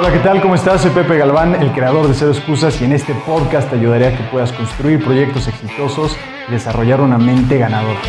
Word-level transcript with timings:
Hola, 0.00 0.12
¿qué 0.14 0.20
tal? 0.20 0.40
¿Cómo 0.40 0.54
estás? 0.54 0.80
Soy 0.80 0.92
Pepe 0.92 1.18
Galván, 1.18 1.56
el 1.56 1.72
creador 1.72 2.08
de 2.08 2.14
Cero 2.14 2.30
Excusas 2.30 2.80
y 2.80 2.86
en 2.86 2.92
este 2.92 3.12
podcast 3.12 3.68
te 3.68 3.76
ayudaré 3.76 4.06
a 4.06 4.16
que 4.16 4.22
puedas 4.30 4.50
construir 4.50 5.04
proyectos 5.04 5.46
exitosos 5.46 6.16
y 6.48 6.52
desarrollar 6.52 7.02
una 7.02 7.18
mente 7.18 7.58
ganadora. 7.58 8.00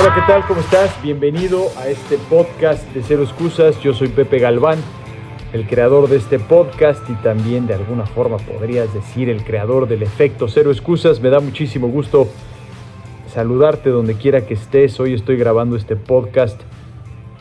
Hola, 0.00 0.14
¿qué 0.16 0.20
tal? 0.26 0.44
¿Cómo 0.48 0.62
estás? 0.62 1.00
Bienvenido 1.00 1.70
a 1.78 1.86
este 1.86 2.18
podcast 2.18 2.82
de 2.92 3.04
Cero 3.04 3.22
Excusas. 3.22 3.78
Yo 3.78 3.94
soy 3.94 4.08
Pepe 4.08 4.40
Galván 4.40 4.80
el 5.52 5.66
creador 5.66 6.08
de 6.08 6.16
este 6.16 6.38
podcast 6.38 7.08
y 7.10 7.14
también 7.22 7.66
de 7.66 7.74
alguna 7.74 8.06
forma 8.06 8.38
podrías 8.38 8.92
decir 8.94 9.28
el 9.28 9.44
creador 9.44 9.86
del 9.86 10.02
efecto 10.02 10.48
cero 10.48 10.70
excusas. 10.70 11.20
Me 11.20 11.28
da 11.28 11.40
muchísimo 11.40 11.88
gusto 11.88 12.26
saludarte 13.28 13.90
donde 13.90 14.14
quiera 14.14 14.46
que 14.46 14.54
estés. 14.54 14.98
Hoy 14.98 15.12
estoy 15.12 15.36
grabando 15.36 15.76
este 15.76 15.94
podcast 15.94 16.60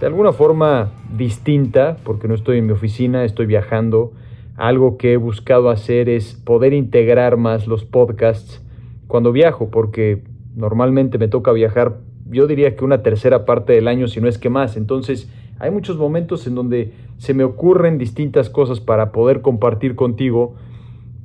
de 0.02 0.08
alguna 0.08 0.34
forma 0.34 0.92
distinta 1.16 1.98
porque 2.04 2.28
no 2.28 2.36
estoy 2.36 2.58
en 2.58 2.66
mi 2.66 2.74
oficina, 2.74 3.24
estoy 3.24 3.46
viajando. 3.46 4.12
Algo 4.58 4.98
que 4.98 5.14
he 5.14 5.18
buscado 5.18 5.70
hacer 5.70 6.10
es 6.10 6.34
poder 6.34 6.74
integrar 6.74 7.38
más 7.38 7.66
los 7.66 7.86
podcasts 7.86 8.62
cuando 9.08 9.32
viajo 9.32 9.70
porque 9.70 10.22
normalmente 10.54 11.18
me 11.18 11.30
toca 11.30 11.54
viajar 11.54 12.00
yo 12.32 12.48
diría 12.48 12.76
que 12.76 12.86
una 12.86 13.04
tercera 13.04 13.46
parte 13.46 13.74
del 13.74 13.88
año, 13.88 14.08
si 14.08 14.22
no 14.22 14.28
es 14.28 14.38
que 14.38 14.50
más. 14.50 14.78
Entonces, 14.78 15.30
hay 15.62 15.70
muchos 15.70 15.96
momentos 15.96 16.48
en 16.48 16.56
donde 16.56 16.92
se 17.18 17.36
me 17.36 17.44
ocurren 17.44 18.00
distintas 18.00 18.50
cosas 18.50 18.80
para 18.80 19.12
poder 19.12 19.42
compartir 19.42 19.96
contigo, 19.96 20.56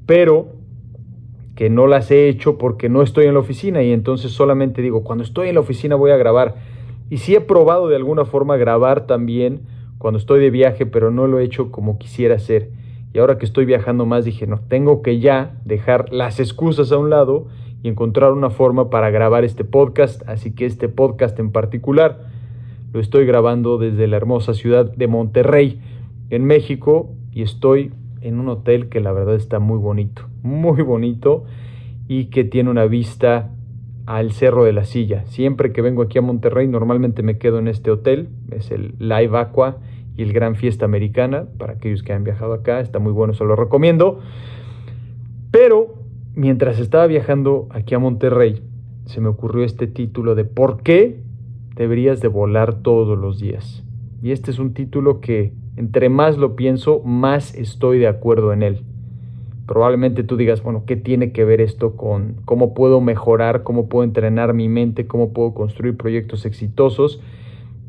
pero 0.05 0.49
que 1.55 1.71
no 1.71 1.87
las 1.87 2.11
he 2.11 2.29
hecho 2.29 2.59
porque 2.59 2.91
no 2.91 3.01
estoy 3.01 3.25
en 3.25 3.33
la 3.33 3.41
oficina 3.41 3.83
y 3.83 3.93
entonces 3.93 4.33
solamente 4.33 4.83
digo, 4.83 5.05
cuando 5.05 5.25
estoy 5.25 5.49
en 5.49 5.55
la 5.55 5.63
oficina 5.63 5.97
voy 5.97 6.11
a 6.11 6.19
grabar. 6.19 6.57
Y 7.09 7.17
sí 7.17 7.35
he 7.35 7.41
probado 7.41 7.89
de 7.89 7.97
alguna 7.97 8.27
forma 8.27 8.59
grabar 8.59 9.07
también 9.07 9.63
cuando 9.97 10.19
estoy 10.19 10.39
de 10.41 10.51
viaje, 10.51 10.85
pero 10.85 11.11
no 11.11 11.27
lo 11.27 11.39
he 11.39 11.45
hecho 11.45 11.73
como 11.73 11.97
quisiera 11.97 12.35
hacer. 12.35 12.69
Y 13.15 13.19
ahora 13.21 13.39
que 13.39 13.47
estoy 13.47 13.65
viajando 13.65 14.05
más 14.05 14.27
dije, 14.27 14.47
no, 14.47 14.61
tengo 14.69 15.01
que 15.01 15.19
ya 15.19 15.59
dejar 15.65 16.13
las 16.13 16.41
excusas 16.41 16.93
a 16.93 16.99
un 16.99 17.09
lado 17.09 17.47
y 17.83 17.89
encontrar 17.89 18.33
una 18.33 18.51
forma 18.51 18.91
para 18.91 19.09
grabar 19.09 19.45
este 19.45 19.65
podcast. 19.65 20.29
Así 20.29 20.55
que 20.55 20.67
este 20.67 20.91
podcast 20.91 21.39
en 21.39 21.53
particular 21.53 22.36
lo 22.97 23.03
estoy 23.03 23.27
grabando 23.27 23.77
desde 23.77 24.07
la 24.07 24.17
hermosa 24.17 24.55
ciudad 24.55 24.91
de 24.91 25.07
Monterrey, 25.07 25.83
en 26.31 26.47
México, 26.47 27.13
y 27.31 27.43
estoy 27.43 27.93
en 28.23 28.41
un 28.41 28.49
hotel 28.49 28.89
que 28.89 29.01
la 29.01 29.13
verdad 29.13 29.35
está 29.35 29.59
muy 29.59 29.77
bonito, 29.77 30.23
muy 30.43 30.81
bonito 30.81 31.45
y 32.09 32.31
que 32.31 32.45
tiene 32.45 32.71
una 32.71 32.87
vista 32.87 33.51
al 34.07 34.33
Cerro 34.33 34.65
de 34.65 34.73
la 34.73 34.87
Silla. 34.87 35.27
Siempre 35.27 35.75
que 35.75 35.83
vengo 35.83 36.01
aquí 36.01 36.17
a 36.17 36.23
Monterrey 36.23 36.69
normalmente 36.69 37.23
me 37.23 37.37
quedo 37.37 37.59
en 37.59 37.69
este 37.69 37.91
hotel, 37.91 38.31
es 38.51 38.71
el 38.71 38.95
Live 38.99 39.37
Aqua 39.37 39.77
y 40.17 40.23
el 40.23 40.33
Gran 40.33 40.57
Fiesta 40.57 40.87
Americana, 40.87 41.45
para 41.59 41.75
aquellos 41.75 42.03
que 42.03 42.15
han 42.15 42.25
viajado 42.25 42.55
acá, 42.55 42.81
está 42.81 42.99
muy 42.99 43.13
bueno, 43.13 43.35
se 43.35 43.45
lo 43.45 43.57
recomiendo. 43.57 44.21
Pero 45.51 45.97
mientras 46.35 46.81
estaba 46.81 47.07
viajando 47.07 47.67
aquí 47.69 47.95
a 47.95 47.99
Monterrey, 47.99 48.63
se 49.05 49.21
me 49.21 49.29
ocurrió 49.29 49.65
este 49.65 49.87
título 49.87 50.35
de 50.35 50.47
¿Por 50.47 50.83
qué 50.83 51.26
deberías 51.77 52.21
de 52.21 52.29
volar 52.29 52.83
todos 52.83 53.17
los 53.17 53.39
días. 53.39 53.85
Y 54.23 54.33
este 54.33 54.51
es 54.51 54.59
un 54.59 54.75
título 54.75 55.21
que 55.21 55.53
entre 55.77 56.09
más 56.09 56.39
lo 56.39 56.57
pienso, 56.57 57.03
más 57.05 57.55
estoy 57.55 57.99
de 57.99 58.09
acuerdo 58.09 58.53
en 58.53 58.63
él. 58.63 58.81
Probablemente 59.67 60.23
tú 60.23 60.37
digas, 60.37 60.63
bueno, 60.63 60.85
¿qué 60.87 60.97
tiene 60.97 61.33
que 61.33 61.45
ver 61.45 61.61
esto 61.61 61.97
con 61.97 62.37
cómo 62.45 62.73
puedo 62.73 63.01
mejorar, 63.01 63.63
cómo 63.63 63.89
puedo 63.89 64.05
entrenar 64.05 64.55
mi 64.55 64.69
mente, 64.69 65.07
cómo 65.07 65.33
puedo 65.33 65.53
construir 65.55 65.97
proyectos 65.97 66.47
exitosos? 66.47 67.21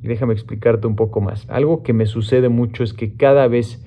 Y 0.04 0.08
déjame 0.08 0.34
explicarte 0.34 0.86
un 0.86 0.96
poco 0.96 1.22
más. 1.22 1.50
Algo 1.50 1.82
que 1.82 1.94
me 1.94 2.08
sucede 2.08 2.50
mucho 2.50 2.84
es 2.84 2.94
que 2.94 3.14
cada 3.14 3.48
vez 3.48 3.86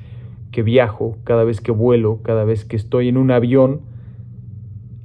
que 0.51 0.63
viajo, 0.63 1.19
cada 1.25 1.45
vez 1.45 1.61
que 1.61 1.73
vuelo, 1.73 2.21
cada 2.23 2.45
vez 2.45 2.65
que 2.65 2.77
estoy 2.77 3.09
en 3.09 3.17
un 3.17 3.31
avión, 3.31 3.83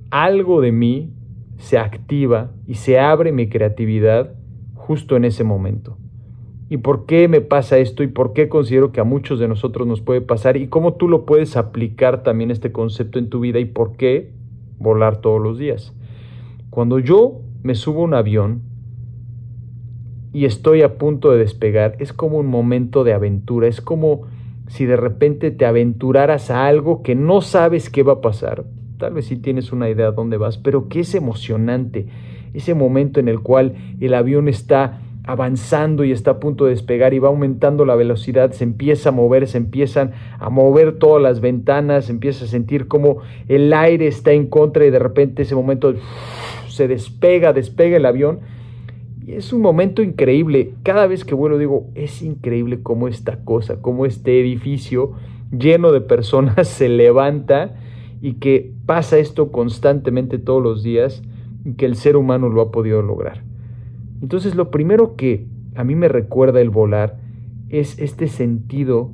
algo 0.10 0.62
de 0.62 0.72
mí 0.72 1.12
se 1.58 1.78
activa 1.78 2.52
y 2.66 2.76
se 2.76 3.00
abre 3.00 3.32
mi 3.32 3.50
creatividad 3.50 4.36
justo 4.86 5.16
en 5.16 5.26
ese 5.26 5.44
momento. 5.44 5.98
¿Y 6.70 6.78
por 6.78 7.06
qué 7.06 7.28
me 7.28 7.42
pasa 7.42 7.80
esto 7.80 8.04
y 8.04 8.08
por 8.08 8.34
qué 8.34 8.50
considero 8.50 8.92
que 8.92 9.00
a 9.00 9.04
muchos 9.04 9.40
de 9.40 9.48
nosotros 9.48 9.88
nos 9.88 10.02
puede 10.02 10.22
pasar 10.22 10.58
y 10.58 10.68
cómo 10.68 10.94
tú 10.94 11.08
lo 11.08 11.26
puedes 11.26 11.58
aplicar 11.58 12.24
también 12.24 12.52
este 12.52 12.72
concepto 12.72 13.20
en 13.20 13.30
tu 13.30 13.40
vida 13.40 13.60
y 13.60 13.66
por 13.66 13.98
qué 13.98 14.32
volar 14.78 15.18
todos 15.18 15.42
los 15.42 15.58
días? 15.58 15.94
Cuando 16.70 17.00
yo 17.00 17.42
me 17.64 17.76
subo 17.76 18.02
a 18.02 18.06
un 18.06 18.14
avión 18.14 18.62
y 20.34 20.46
estoy 20.46 20.82
a 20.82 20.98
punto 20.98 21.32
de 21.32 21.40
despegar, 21.40 21.96
es 22.00 22.14
como 22.14 22.38
un 22.38 22.48
momento 22.48 23.04
de 23.04 23.14
aventura, 23.14 23.68
es 23.68 23.82
como 23.82 24.24
si 24.68 24.86
de 24.86 24.98
repente 24.98 25.52
te 25.52 25.66
aventuraras 25.66 26.52
a 26.52 26.68
algo 26.68 27.02
que 27.02 27.16
no 27.16 27.42
sabes 27.42 27.90
qué 27.90 28.04
va 28.04 28.14
a 28.14 28.22
pasar. 28.22 28.66
Tal 28.98 29.14
vez 29.14 29.26
sí 29.26 29.38
tienes 29.38 29.72
una 29.72 29.90
idea 29.90 30.12
de 30.12 30.16
dónde 30.16 30.38
vas, 30.38 30.58
pero 30.58 30.90
que 30.90 31.02
es 31.02 31.16
emocionante 31.16 32.08
ese 32.56 32.74
momento 32.74 33.20
en 33.20 33.28
el 33.28 33.42
cual 33.42 33.76
el 34.00 34.14
avión 34.14 34.48
está 34.48 35.02
avanzando 35.28 36.04
y 36.04 36.12
está 36.12 36.32
a 36.32 36.40
punto 36.40 36.66
de 36.66 36.72
despegar 36.72 37.14
y 37.14 37.20
va 37.20 37.30
aumentando 37.30 37.84
la 37.84 37.96
velocidad, 37.96 38.52
se 38.52 38.64
empieza 38.64 39.10
a 39.10 39.12
mover, 39.12 39.48
se 39.48 39.58
empiezan 39.58 40.12
a 40.40 40.50
mover 40.50 41.00
todas 41.00 41.22
las 41.22 41.42
ventanas, 41.42 42.06
se 42.06 42.12
empieza 42.12 42.46
a 42.46 42.48
sentir 42.48 42.88
como 42.88 43.18
el 43.48 43.74
aire 43.74 44.08
está 44.08 44.34
en 44.34 44.48
contra 44.48 44.86
y 44.86 44.92
de 44.92 45.00
repente 45.00 45.42
ese 45.42 45.56
momento 45.56 45.96
se 46.70 46.88
despega, 46.88 47.54
despega 47.54 47.98
el 47.98 48.06
avión. 48.06 48.40
Y 49.26 49.34
es 49.34 49.52
un 49.52 49.62
momento 49.62 50.04
increíble. 50.04 50.74
Cada 50.84 51.08
vez 51.08 51.26
que 51.26 51.34
vuelo 51.34 51.58
digo, 51.58 51.88
es 51.96 52.22
increíble 52.22 52.84
cómo 52.84 53.08
esta 53.08 53.44
cosa, 53.44 53.82
cómo 53.82 54.06
este 54.06 54.40
edificio 54.40 55.14
lleno 55.52 55.92
de 55.92 56.02
personas 56.02 56.68
se 56.68 56.88
levanta 56.88 57.76
y 58.22 58.34
que 58.34 58.72
pasa 58.86 59.18
esto 59.18 59.52
constantemente 59.52 60.38
todos 60.38 60.62
los 60.62 60.84
días 60.84 61.24
que 61.78 61.86
el 61.86 61.96
ser 61.96 62.16
humano 62.16 62.50
lo 62.50 62.62
ha 62.62 62.72
podido 62.72 63.02
lograr. 63.02 63.44
Entonces 64.22 64.56
lo 64.56 64.72
primero 64.72 65.16
que 65.16 65.48
a 65.76 65.84
mí 65.84 65.96
me 65.96 66.08
recuerda 66.08 66.62
el 66.62 66.70
volar 66.70 67.18
es 67.70 68.00
este 68.00 68.28
sentido 68.28 69.12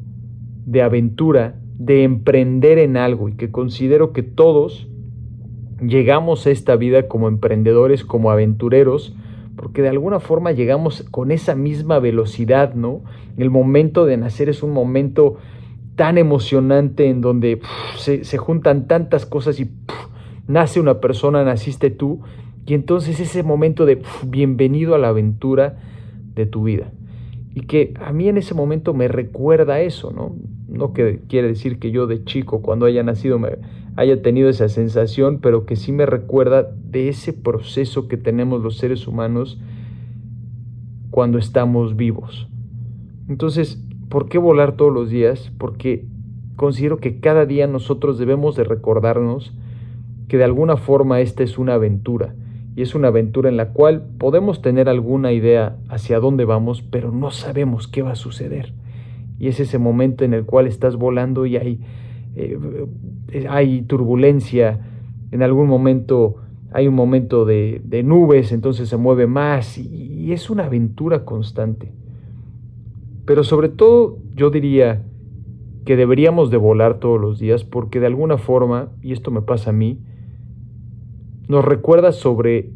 de 0.66 0.81
aventura, 0.81 1.56
de 1.78 2.03
emprender 2.03 2.78
en 2.78 2.97
algo 2.97 3.29
y 3.29 3.34
que 3.34 3.51
considero 3.51 4.13
que 4.13 4.23
todos 4.23 4.88
llegamos 5.81 6.45
a 6.45 6.51
esta 6.51 6.75
vida 6.75 7.07
como 7.07 7.28
emprendedores, 7.28 8.06
como 8.06 8.29
aventureros, 8.29 9.16
porque 9.56 9.81
de 9.81 9.89
alguna 9.89 10.19
forma 10.19 10.51
llegamos 10.51 11.03
con 11.09 11.31
esa 11.31 11.56
misma 11.56 12.00
velocidad, 12.00 12.73
¿no? 12.75 13.01
El 13.38 13.50
momento 13.50 14.06
de 14.06 14.18
nacer 14.18 14.50
es 14.50 14.63
un 14.63 14.72
momento 14.72 15.38
tan 15.95 16.18
emocionante 16.18 17.09
en 17.09 17.22
donde 17.22 17.62
se, 17.97 18.38
juntan 18.38 18.88
tantas 18.88 19.25
cosas 19.25 19.59
y 19.59 19.69
nace 20.47 20.79
una 20.79 21.00
persona, 21.00 21.44
naciste 21.44 21.90
tú, 21.90 22.22
y 22.66 22.74
entonces 22.74 23.19
ese 23.19 23.44
momento 23.44 23.85
de 23.85 24.02
bienvenido 24.28 24.96
a 24.96 24.97
la 24.97 25.09
aventura 25.09 25.78
de 26.35 26.46
tu 26.46 26.63
vida. 26.63 26.91
Y 27.53 27.62
que 27.62 27.94
a 28.00 28.13
mí 28.13 28.29
en 28.29 28.38
ese 28.38 28.53
momento 28.53 28.94
me 28.94 29.07
recuerda 29.07 29.81
eso, 29.81 30.12
¿no? 30.12 30.35
No 30.69 30.94
que 30.94 31.19
quiere 31.28 31.50
decir 31.50 31.80
que 31.80 31.91
yo 31.91 32.07
de 32.07 32.24
chico, 32.24 32.62
cuando 32.62 32.85
haya 32.85 33.03
nacido, 33.03 33.40
me 33.40 33.57
haya 33.97 34.22
tenido 34.22 34.47
esa 34.47 34.69
sensación, 34.69 35.40
pero 35.41 35.66
que 35.66 35.75
sí 35.75 35.91
me 35.91 36.06
recuerda 36.06 36.72
de 36.90 37.09
ese 37.09 37.34
proceso 37.34 38.07
que 38.07 38.16
tenemos 38.16 38.62
los 38.62 38.78
seres 38.78 39.06
humanos 39.06 39.59
cuando 41.09 41.38
estamos 41.38 41.97
vivos. 41.97 42.47
Entonces, 43.28 43.84
¿por 44.07 44.30
qué 44.30 44.38
volar 44.38 44.78
todos 44.78 44.94
los 44.94 45.09
días? 45.09 45.51
Porque 45.57 46.06
considero 46.56 47.00
que 47.00 47.19
cada 47.19 47.46
día 47.46 47.68
nosotros 47.68 48.18
debemos 48.18 48.56
de 48.56 48.63
recordarnos 48.63 49.54
que 50.31 50.38
de 50.38 50.45
alguna 50.45 50.78
forma 50.78 51.19
esta 51.19 51.44
es 51.44 51.57
una 51.57 51.74
aventura 51.74 52.36
y 52.74 52.83
es 52.83 52.95
una 52.95 53.10
aventura 53.10 53.50
en 53.50 53.57
la 53.57 53.74
cual 53.74 54.01
podemos 54.18 54.62
tener 54.62 54.88
alguna 54.88 55.33
idea 55.33 55.75
hacia 55.89 56.22
dónde 56.22 56.45
vamos, 56.45 56.81
pero 56.81 57.12
no 57.12 57.31
sabemos 57.31 57.89
qué 57.89 58.01
va 58.01 58.13
a 58.13 58.16
suceder. 58.16 58.72
Y 59.39 59.50
es 59.50 59.60
ese 59.60 59.78
momento 59.78 60.24
en 60.24 60.33
el 60.33 60.45
cual 60.45 60.68
estás 60.68 60.95
volando 60.95 61.45
y 61.45 61.57
hay, 61.57 61.81
eh, 62.38 62.57
hay 63.50 63.81
turbulencia, 63.81 64.80
en 65.31 65.44
algún 65.44 65.68
momento 65.68 66.38
hay 66.72 66.88
un 66.88 66.95
momento 66.95 67.44
de, 67.44 67.81
nubes, 68.06 68.54
entonces 68.54 68.88
se 68.88 68.95
mueve 68.95 69.27
más 69.27 69.77
y, 69.77 69.89
y 69.89 70.31
es 70.31 70.50
una 70.50 70.63
aventura 70.63 71.25
constante. 71.25 71.92
Pero 73.25 73.44
sobre 73.44 73.68
todo 73.68 74.18
yo 74.34 74.50
diría 74.50 75.04
que 75.84 75.98
deberíamos 75.98 76.51
de 76.51 76.56
volar 76.56 77.00
todos 77.00 77.19
los 77.19 77.38
días 77.38 77.66
porque 77.66 78.00
de 78.00 78.06
alguna 78.06 78.38
forma, 78.38 78.92
y 79.01 79.12
esto 79.12 79.30
me 79.30 79.42
pasa 79.42 79.72
a 79.72 79.74
mí, 79.74 80.00
nos 81.51 81.65
recuerda 81.65 82.13
sobre 82.13 82.69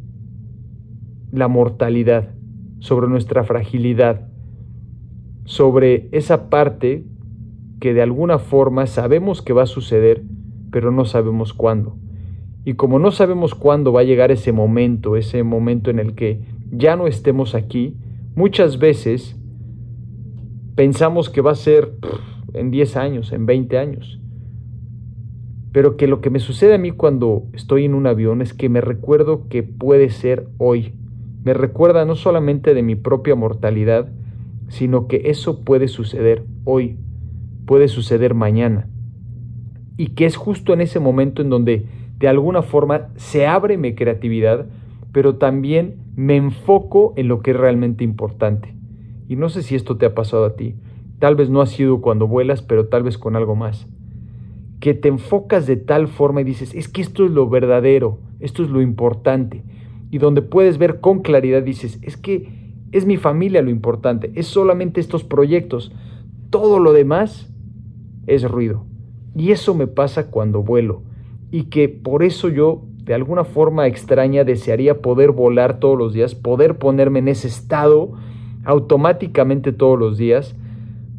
la 1.31 1.47
mortalidad, 1.47 2.33
sobre 2.79 3.07
nuestra 3.07 3.45
fragilidad, 3.45 4.27
sobre 5.45 6.09
esa 6.11 6.49
parte 6.49 7.05
que 7.79 7.93
de 7.93 8.01
alguna 8.01 8.37
forma 8.37 8.85
sabemos 8.85 9.41
que 9.41 9.53
va 9.53 9.63
a 9.63 9.67
suceder, 9.67 10.23
pero 10.71 10.91
no 10.91 11.05
sabemos 11.05 11.53
cuándo. 11.53 11.95
Y 12.65 12.73
como 12.73 12.99
no 12.99 13.11
sabemos 13.11 13.55
cuándo 13.55 13.93
va 13.93 14.01
a 14.01 14.03
llegar 14.03 14.29
ese 14.29 14.51
momento, 14.51 15.15
ese 15.15 15.41
momento 15.43 15.89
en 15.89 15.99
el 15.99 16.13
que 16.13 16.41
ya 16.69 16.97
no 16.97 17.07
estemos 17.07 17.55
aquí, 17.55 17.95
muchas 18.35 18.77
veces 18.77 19.39
pensamos 20.75 21.29
que 21.29 21.39
va 21.39 21.51
a 21.51 21.55
ser 21.55 21.93
en 22.53 22.71
10 22.71 22.97
años, 22.97 23.31
en 23.31 23.45
20 23.45 23.77
años. 23.77 24.19
Pero 25.75 25.97
que 25.97 26.07
lo 26.07 26.21
que 26.21 26.29
me 26.29 26.39
sucede 26.39 26.75
a 26.75 26.77
mí 26.77 26.91
cuando 26.91 27.43
estoy 27.51 27.83
en 27.83 27.95
un 27.95 28.07
avión 28.07 28.41
es 28.41 28.53
que 28.53 28.69
me 28.69 28.79
recuerdo 28.79 29.49
que 29.49 29.61
puede 29.61 30.09
ser 30.09 30.47
hoy. 30.57 30.93
Me 31.43 31.53
recuerda 31.53 32.05
no 32.05 32.15
solamente 32.15 32.73
de 32.73 32.81
mi 32.81 32.95
propia 32.95 33.35
mortalidad, 33.35 34.07
sino 34.69 35.09
que 35.09 35.23
eso 35.25 35.65
puede 35.65 35.89
suceder 35.89 36.45
hoy, 36.63 36.95
puede 37.65 37.89
suceder 37.89 38.35
mañana. 38.35 38.87
Y 39.97 40.11
que 40.11 40.25
es 40.25 40.37
justo 40.37 40.71
en 40.71 40.79
ese 40.79 41.01
momento 41.01 41.41
en 41.41 41.49
donde 41.49 41.87
de 42.19 42.27
alguna 42.29 42.61
forma 42.61 43.09
se 43.17 43.45
abre 43.45 43.77
mi 43.77 43.95
creatividad, 43.95 44.67
pero 45.11 45.35
también 45.35 45.95
me 46.15 46.37
enfoco 46.37 47.13
en 47.17 47.27
lo 47.27 47.41
que 47.41 47.51
es 47.51 47.57
realmente 47.57 48.05
importante. 48.05 48.73
Y 49.27 49.35
no 49.35 49.49
sé 49.49 49.61
si 49.61 49.75
esto 49.75 49.97
te 49.97 50.05
ha 50.05 50.15
pasado 50.15 50.45
a 50.45 50.55
ti. 50.55 50.75
Tal 51.19 51.35
vez 51.35 51.49
no 51.49 51.59
ha 51.59 51.65
sido 51.65 51.99
cuando 51.99 52.29
vuelas, 52.29 52.61
pero 52.61 52.87
tal 52.87 53.03
vez 53.03 53.17
con 53.17 53.35
algo 53.35 53.57
más. 53.57 53.89
Que 54.79 54.93
te 54.93 55.07
enfocas 55.07 55.67
de 55.67 55.77
tal 55.77 56.07
forma 56.07 56.41
y 56.41 56.43
dices, 56.43 56.73
es 56.73 56.89
que 56.89 57.01
esto 57.01 57.25
es 57.25 57.31
lo 57.31 57.49
verdadero, 57.49 58.19
esto 58.39 58.63
es 58.63 58.69
lo 58.69 58.81
importante. 58.81 59.63
Y 60.11 60.17
donde 60.17 60.41
puedes 60.41 60.77
ver 60.77 60.99
con 60.99 61.21
claridad 61.21 61.63
dices, 61.63 61.99
es 62.01 62.17
que 62.17 62.73
es 62.91 63.05
mi 63.05 63.17
familia 63.17 63.61
lo 63.61 63.69
importante, 63.69 64.31
es 64.35 64.47
solamente 64.47 65.01
estos 65.01 65.23
proyectos. 65.23 65.91
Todo 66.49 66.79
lo 66.79 66.93
demás 66.93 67.51
es 68.27 68.49
ruido. 68.49 68.85
Y 69.35 69.51
eso 69.51 69.73
me 69.75 69.87
pasa 69.87 70.29
cuando 70.31 70.63
vuelo 70.63 71.03
y 71.51 71.63
que 71.63 71.89
por 71.89 72.23
eso 72.23 72.49
yo 72.49 72.83
de 73.03 73.13
alguna 73.13 73.43
forma 73.43 73.87
extraña 73.87 74.43
desearía 74.43 75.01
poder 75.01 75.31
volar 75.31 75.79
todos 75.79 75.97
los 75.97 76.13
días, 76.13 76.35
poder 76.35 76.77
ponerme 76.77 77.19
en 77.19 77.27
ese 77.27 77.47
estado 77.47 78.13
automáticamente 78.63 79.71
todos 79.71 79.99
los 79.99 80.17
días, 80.17 80.55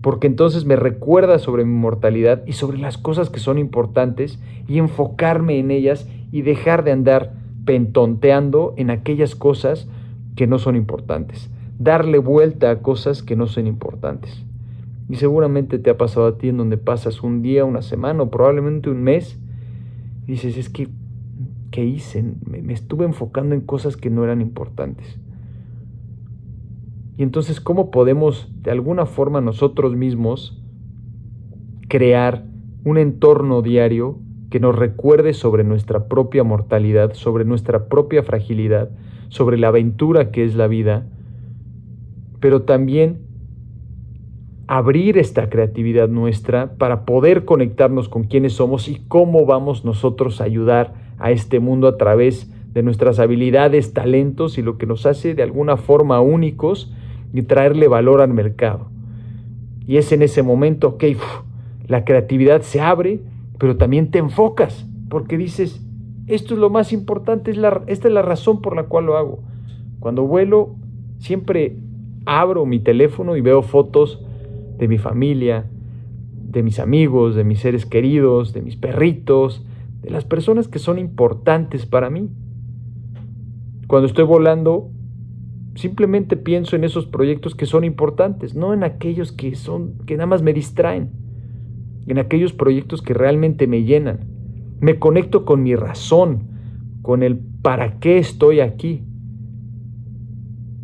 porque 0.02 0.26
entonces 0.26 0.64
me 0.64 0.76
recuerda 0.76 1.38
sobre 1.38 1.64
mi 1.64 1.72
mortalidad 1.72 2.42
y 2.46 2.52
sobre 2.52 2.78
las 2.78 2.98
cosas 2.98 3.30
que 3.30 3.40
son 3.40 3.58
importantes 3.58 4.38
y 4.68 4.78
enfocarme 4.78 5.58
en 5.58 5.70
ellas 5.70 6.08
y 6.32 6.42
dejar 6.42 6.84
de 6.84 6.92
andar 6.92 7.34
pentonteando 7.64 8.74
en 8.76 8.90
aquellas 8.90 9.34
cosas 9.34 9.88
que 10.36 10.46
no 10.46 10.58
son 10.58 10.76
importantes, 10.76 11.50
darle 11.78 12.18
vuelta 12.18 12.70
a 12.70 12.80
cosas 12.80 13.22
que 13.22 13.36
no 13.36 13.46
son 13.46 13.66
importantes. 13.66 14.44
Y 15.08 15.16
seguramente 15.16 15.78
te 15.78 15.90
ha 15.90 15.96
pasado 15.96 16.26
a 16.26 16.38
ti 16.38 16.48
en 16.48 16.56
donde 16.56 16.76
pasas 16.76 17.22
un 17.22 17.42
día, 17.42 17.64
una 17.64 17.82
semana 17.82 18.22
o 18.22 18.30
probablemente 18.30 18.90
un 18.90 19.02
mes 19.02 19.38
dices, 20.26 20.56
es 20.56 20.68
que, 20.68 20.88
¿qué 21.70 21.84
hice? 21.84 22.24
Me 22.44 22.72
estuve 22.72 23.04
enfocando 23.04 23.54
en 23.54 23.60
cosas 23.60 23.96
que 23.96 24.10
no 24.10 24.24
eran 24.24 24.40
importantes. 24.40 25.18
Y 27.16 27.22
entonces, 27.22 27.60
¿cómo 27.60 27.90
podemos 27.90 28.48
de 28.62 28.70
alguna 28.70 29.06
forma 29.06 29.40
nosotros 29.40 29.96
mismos 29.96 30.60
crear 31.88 32.44
un 32.84 32.98
entorno 32.98 33.62
diario 33.62 34.18
que 34.50 34.60
nos 34.60 34.76
recuerde 34.76 35.32
sobre 35.34 35.64
nuestra 35.64 36.08
propia 36.08 36.44
mortalidad, 36.44 37.14
sobre 37.14 37.44
nuestra 37.44 37.88
propia 37.88 38.22
fragilidad, 38.22 38.90
sobre 39.28 39.58
la 39.58 39.68
aventura 39.68 40.30
que 40.30 40.44
es 40.44 40.54
la 40.54 40.66
vida, 40.66 41.06
pero 42.40 42.62
también 42.62 43.18
abrir 44.68 45.16
esta 45.18 45.48
creatividad 45.48 46.08
nuestra 46.08 46.74
para 46.76 47.04
poder 47.04 47.44
conectarnos 47.44 48.08
con 48.08 48.24
quienes 48.24 48.54
somos 48.54 48.88
y 48.88 49.00
cómo 49.08 49.46
vamos 49.46 49.84
nosotros 49.84 50.40
a 50.40 50.44
ayudar 50.44 50.94
a 51.18 51.30
este 51.30 51.60
mundo 51.60 51.88
a 51.88 51.96
través 51.96 52.52
de 52.72 52.82
nuestras 52.82 53.18
habilidades, 53.18 53.94
talentos 53.94 54.58
y 54.58 54.62
lo 54.62 54.76
que 54.76 54.86
nos 54.86 55.06
hace 55.06 55.34
de 55.34 55.42
alguna 55.42 55.76
forma 55.76 56.20
únicos 56.20 56.92
y 57.32 57.42
traerle 57.42 57.88
valor 57.88 58.20
al 58.20 58.32
mercado. 58.32 58.88
Y 59.86 59.98
es 59.98 60.12
en 60.12 60.22
ese 60.22 60.42
momento, 60.42 60.98
que 60.98 61.16
la 61.86 62.04
creatividad 62.04 62.62
se 62.62 62.80
abre, 62.80 63.20
pero 63.58 63.76
también 63.76 64.10
te 64.10 64.18
enfocas, 64.18 64.86
porque 65.08 65.38
dices, 65.38 65.80
esto 66.26 66.54
es 66.54 66.60
lo 66.60 66.70
más 66.70 66.92
importante, 66.92 67.50
es 67.50 67.56
la, 67.56 67.82
esta 67.86 68.08
es 68.08 68.14
la 68.14 68.22
razón 68.22 68.60
por 68.60 68.74
la 68.74 68.84
cual 68.84 69.06
lo 69.06 69.16
hago. 69.16 69.40
Cuando 70.00 70.26
vuelo, 70.26 70.74
siempre 71.18 71.76
abro 72.24 72.66
mi 72.66 72.80
teléfono 72.80 73.36
y 73.36 73.40
veo 73.40 73.62
fotos 73.62 74.20
de 74.78 74.88
mi 74.88 74.98
familia, 74.98 75.66
de 76.32 76.62
mis 76.62 76.80
amigos, 76.80 77.34
de 77.34 77.44
mis 77.44 77.60
seres 77.60 77.86
queridos, 77.86 78.52
de 78.52 78.62
mis 78.62 78.76
perritos, 78.76 79.64
de 80.02 80.10
las 80.10 80.24
personas 80.24 80.68
que 80.68 80.78
son 80.78 80.98
importantes 80.98 81.86
para 81.86 82.10
mí. 82.10 82.28
Cuando 83.86 84.06
estoy 84.06 84.24
volando, 84.24 84.90
simplemente 85.76 86.36
pienso 86.36 86.76
en 86.76 86.84
esos 86.84 87.06
proyectos 87.06 87.54
que 87.54 87.66
son 87.66 87.84
importantes, 87.84 88.54
no 88.54 88.74
en 88.74 88.82
aquellos 88.82 89.32
que 89.32 89.54
son 89.54 89.94
que 90.06 90.16
nada 90.16 90.26
más 90.26 90.42
me 90.42 90.52
distraen, 90.52 91.10
en 92.06 92.18
aquellos 92.18 92.52
proyectos 92.52 93.02
que 93.02 93.14
realmente 93.14 93.66
me 93.66 93.84
llenan. 93.84 94.20
Me 94.80 94.98
conecto 94.98 95.44
con 95.44 95.62
mi 95.62 95.74
razón, 95.74 96.48
con 97.02 97.22
el 97.22 97.38
para 97.62 97.98
qué 97.98 98.18
estoy 98.18 98.60
aquí. 98.60 99.02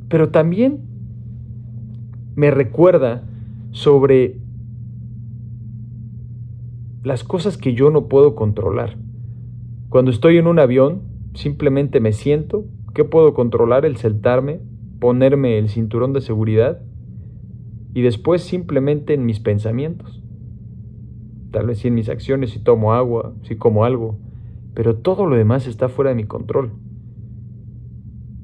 Pero 0.08 0.30
también 0.30 0.80
me 2.34 2.50
recuerda 2.50 3.24
sobre 3.70 4.36
las 7.02 7.24
cosas 7.24 7.56
que 7.56 7.74
yo 7.74 7.90
no 7.90 8.06
puedo 8.06 8.34
controlar. 8.34 8.96
Cuando 9.88 10.10
estoy 10.10 10.38
en 10.38 10.46
un 10.46 10.58
avión, 10.58 11.02
simplemente 11.34 12.00
me 12.00 12.12
siento. 12.12 12.64
¿Qué 12.94 13.04
puedo 13.04 13.34
controlar? 13.34 13.84
El 13.84 13.96
sentarme, 13.96 14.60
ponerme 15.02 15.58
el 15.58 15.68
cinturón 15.68 16.12
de 16.12 16.20
seguridad 16.20 16.80
y 17.92 18.02
después 18.02 18.44
simplemente 18.44 19.14
en 19.14 19.26
mis 19.26 19.40
pensamientos. 19.40 20.22
Tal 21.50 21.66
vez 21.66 21.78
si 21.78 21.88
en 21.88 21.94
mis 21.94 22.08
acciones, 22.08 22.50
si 22.50 22.60
tomo 22.60 22.94
agua, 22.94 23.34
si 23.42 23.56
como 23.56 23.84
algo, 23.84 24.20
pero 24.74 24.94
todo 24.94 25.26
lo 25.26 25.34
demás 25.34 25.66
está 25.66 25.88
fuera 25.88 26.10
de 26.10 26.14
mi 26.14 26.22
control. 26.22 26.70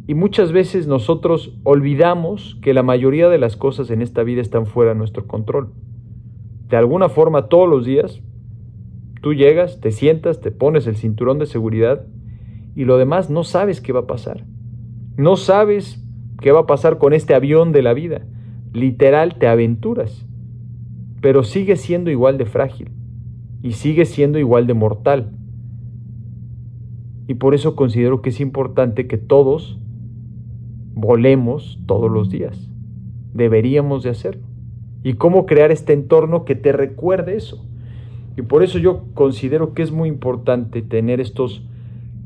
Y 0.08 0.14
muchas 0.14 0.50
veces 0.50 0.88
nosotros 0.88 1.56
olvidamos 1.62 2.58
que 2.60 2.74
la 2.74 2.82
mayoría 2.82 3.28
de 3.28 3.38
las 3.38 3.56
cosas 3.56 3.88
en 3.90 4.02
esta 4.02 4.24
vida 4.24 4.40
están 4.40 4.66
fuera 4.66 4.94
de 4.94 4.98
nuestro 4.98 5.28
control. 5.28 5.70
De 6.68 6.76
alguna 6.76 7.08
forma 7.08 7.46
todos 7.46 7.70
los 7.70 7.86
días 7.86 8.20
tú 9.22 9.32
llegas, 9.32 9.80
te 9.80 9.92
sientas, 9.92 10.40
te 10.40 10.50
pones 10.50 10.88
el 10.88 10.96
cinturón 10.96 11.38
de 11.38 11.46
seguridad 11.46 12.04
y 12.74 12.84
lo 12.84 12.98
demás 12.98 13.30
no 13.30 13.44
sabes 13.44 13.80
qué 13.80 13.92
va 13.92 14.00
a 14.00 14.06
pasar. 14.08 14.44
No 15.16 15.36
sabes 15.36 16.04
qué 16.40 16.52
va 16.52 16.60
a 16.60 16.66
pasar 16.66 16.98
con 16.98 17.12
este 17.12 17.34
avión 17.34 17.72
de 17.72 17.82
la 17.82 17.94
vida. 17.94 18.22
Literal 18.72 19.38
te 19.38 19.46
aventuras, 19.46 20.26
pero 21.20 21.42
sigues 21.42 21.80
siendo 21.80 22.10
igual 22.10 22.38
de 22.38 22.46
frágil 22.46 22.90
y 23.62 23.72
sigues 23.72 24.08
siendo 24.08 24.38
igual 24.38 24.66
de 24.66 24.74
mortal. 24.74 25.32
Y 27.26 27.34
por 27.34 27.54
eso 27.54 27.76
considero 27.76 28.22
que 28.22 28.30
es 28.30 28.40
importante 28.40 29.06
que 29.06 29.18
todos 29.18 29.78
volemos 30.94 31.78
todos 31.86 32.10
los 32.10 32.30
días. 32.30 32.70
Deberíamos 33.34 34.02
de 34.02 34.10
hacerlo. 34.10 34.46
¿Y 35.02 35.14
cómo 35.14 35.46
crear 35.46 35.70
este 35.70 35.92
entorno 35.92 36.44
que 36.44 36.54
te 36.54 36.72
recuerde 36.72 37.36
eso? 37.36 37.64
Y 38.36 38.42
por 38.42 38.62
eso 38.62 38.78
yo 38.78 39.04
considero 39.14 39.74
que 39.74 39.82
es 39.82 39.92
muy 39.92 40.08
importante 40.08 40.82
tener 40.82 41.20
estos 41.20 41.62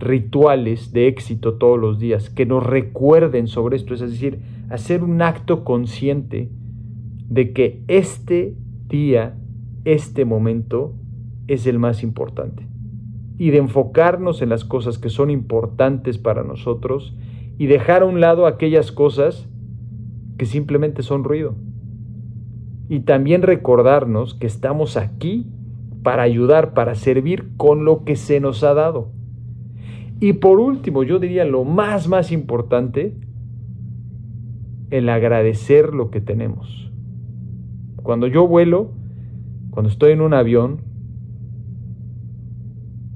rituales 0.02 0.92
de 0.92 1.06
éxito 1.06 1.54
todos 1.54 1.78
los 1.78 1.98
días, 1.98 2.28
que 2.28 2.44
nos 2.44 2.64
recuerden 2.64 3.46
sobre 3.46 3.76
esto, 3.76 3.94
es 3.94 4.00
decir, 4.00 4.40
hacer 4.68 5.04
un 5.04 5.22
acto 5.22 5.64
consciente 5.64 6.50
de 7.28 7.52
que 7.52 7.82
este 7.88 8.56
día, 8.88 9.38
este 9.84 10.24
momento 10.24 10.94
es 11.46 11.66
el 11.66 11.78
más 11.78 12.02
importante. 12.02 12.66
Y 13.38 13.50
de 13.50 13.58
enfocarnos 13.58 14.42
en 14.42 14.48
las 14.48 14.64
cosas 14.64 14.98
que 14.98 15.08
son 15.08 15.30
importantes 15.30 16.18
para 16.18 16.42
nosotros 16.42 17.16
y 17.56 17.66
dejar 17.66 18.02
a 18.02 18.06
un 18.06 18.20
lado 18.20 18.46
aquellas 18.46 18.92
cosas 18.92 19.48
que 20.36 20.46
simplemente 20.46 21.02
son 21.02 21.24
ruido. 21.24 21.54
Y 22.88 23.00
también 23.00 23.42
recordarnos 23.42 24.34
que 24.34 24.46
estamos 24.46 24.96
aquí 24.96 25.46
para 26.02 26.24
ayudar, 26.24 26.74
para 26.74 26.94
servir 26.94 27.50
con 27.56 27.84
lo 27.84 28.04
que 28.04 28.16
se 28.16 28.40
nos 28.40 28.64
ha 28.64 28.74
dado. 28.74 29.21
Y 30.22 30.34
por 30.34 30.60
último, 30.60 31.02
yo 31.02 31.18
diría 31.18 31.44
lo 31.44 31.64
más, 31.64 32.06
más 32.06 32.30
importante, 32.30 33.12
el 34.90 35.08
agradecer 35.08 35.92
lo 35.94 36.12
que 36.12 36.20
tenemos. 36.20 36.92
Cuando 38.04 38.28
yo 38.28 38.46
vuelo, 38.46 38.92
cuando 39.70 39.90
estoy 39.90 40.12
en 40.12 40.20
un 40.20 40.32
avión, 40.32 40.82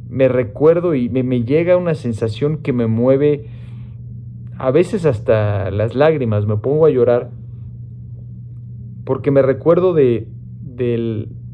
me 0.09 0.27
recuerdo 0.27 0.97
y 0.97 1.09
me, 1.09 1.45
llega 1.45 1.77
una 1.77 1.95
sensación 1.95 2.59
que 2.59 2.73
me 2.73 2.89
mueve 2.89 3.51
a 4.59 4.73
veces 4.73 5.07
hasta 5.07 5.71
las 5.71 5.95
lágrimas, 5.95 6.45
me 6.45 6.57
pongo 6.57 6.87
a 6.87 6.91
llorar 6.91 7.31
porque 9.05 9.31
me 9.31 9.43
recuerdo 9.43 9.95
de, 9.95 10.27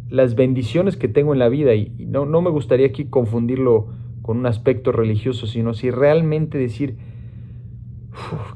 las 0.09 0.35
bendiciones 0.35 0.97
que 0.97 1.09
tengo 1.09 1.35
en 1.35 1.39
la 1.39 1.51
vida 1.51 1.75
y, 1.75 1.93
no, 2.09 2.25
no, 2.25 2.41
me 2.41 2.49
gustaría 2.49 2.87
aquí 2.87 3.05
confundirlo 3.05 4.01
con 4.23 4.38
un 4.38 4.47
aspecto 4.47 4.93
religioso, 4.93 5.47
sino 5.47 5.75
si 5.75 5.91
realmente 5.91 6.57
decir, 6.57 6.97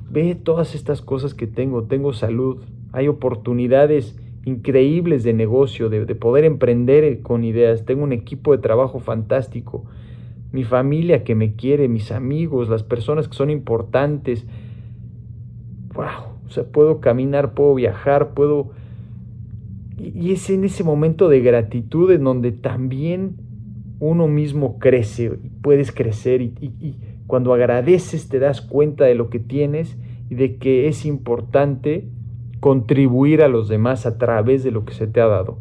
ve 0.08 0.34
todas 0.34 0.74
estas 0.74 1.02
cosas 1.02 1.34
que 1.34 1.46
tengo, 1.46 1.84
tengo 1.84 2.12
salud, 2.12 2.62
hay 2.92 3.08
oportunidades 3.08 4.18
increíbles 4.44 5.24
de 5.24 5.32
negocio, 5.32 5.88
de, 5.88 6.06
de, 6.06 6.14
poder 6.14 6.44
emprender 6.44 7.20
con 7.22 7.42
ideas, 7.42 7.84
tengo 7.84 8.04
un 8.04 8.12
equipo 8.12 8.52
de 8.52 8.58
trabajo 8.58 9.00
fantástico, 9.00 9.84
mi 10.52 10.62
familia 10.62 11.24
que 11.24 11.34
me 11.34 11.54
quiere, 11.54 11.88
mis 11.88 12.12
amigos, 12.12 12.68
las 12.68 12.84
personas 12.84 13.28
que 13.28 13.34
son 13.34 13.50
importantes, 13.50 14.46
wow, 15.94 16.36
o 16.46 16.50
sea, 16.50 16.64
puedo 16.64 17.00
caminar, 17.00 17.54
puedo 17.54 17.74
viajar, 17.74 18.34
puedo... 18.34 18.70
Y 19.98 20.32
es 20.32 20.50
en 20.50 20.64
ese 20.64 20.84
momento 20.84 21.28
de 21.28 21.40
gratitud 21.40 22.12
en 22.12 22.22
donde 22.22 22.52
también 22.52 23.36
uno 23.98 24.28
mismo 24.28 24.78
crece, 24.78 25.38
puedes 25.62 25.92
crecer 25.92 26.42
y, 26.42 26.52
y, 26.60 26.96
cuando 27.26 27.52
agradeces 27.52 28.28
te 28.28 28.38
das 28.38 28.60
cuenta 28.60 29.04
de 29.04 29.14
lo 29.14 29.30
que 29.30 29.40
tienes 29.40 29.96
y 30.30 30.36
de 30.36 30.56
que 30.56 30.86
es 30.86 31.04
importante 31.04 32.08
contribuir 32.60 33.42
a 33.42 33.48
los 33.48 33.68
demás 33.68 34.06
a 34.06 34.16
través 34.18 34.62
de 34.62 34.70
lo 34.70 34.84
que 34.84 34.94
se 34.94 35.06
te 35.06 35.20
ha 35.20 35.26
dado. 35.26 35.58